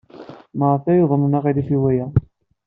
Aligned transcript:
Maɣef 0.57 0.83
ay 0.85 1.01
uḍnen 1.03 1.37
aɣilif 1.37 1.69
i 1.75 1.77
waya? 1.81 2.05